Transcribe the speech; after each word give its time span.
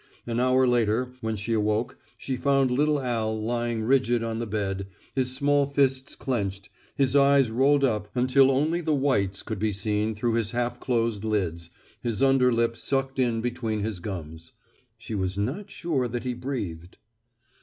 An 0.25 0.39
hour 0.39 0.65
later 0.65 1.13
when 1.21 1.35
she 1.35 1.53
awoke 1.53 1.95
she 2.17 2.35
found 2.35 2.71
little 2.71 2.99
Al 2.99 3.39
lying 3.39 3.83
rigid 3.83 4.23
on 4.23 4.39
the 4.39 4.47
bed, 4.47 4.87
his 5.13 5.31
small 5.35 5.67
fists 5.67 6.15
clenched, 6.15 6.69
his 6.97 7.15
eyes 7.15 7.51
rolled 7.51 7.83
up 7.83 8.07
until 8.15 8.49
only 8.49 8.81
the 8.81 8.95
whites 8.95 9.43
could 9.43 9.59
be 9.59 9.71
seen 9.71 10.15
through 10.15 10.33
his 10.33 10.53
half 10.53 10.79
closed 10.79 11.23
lids, 11.23 11.69
his 12.01 12.23
under 12.23 12.51
lip 12.51 12.75
sucked 12.75 13.19
in 13.19 13.41
between 13.41 13.81
his 13.81 13.99
gums. 13.99 14.53
She 14.97 15.13
was 15.13 15.37
not 15.37 15.69
sure 15.69 16.07
that 16.07 16.23
he 16.23 16.33
breathed. 16.33 16.97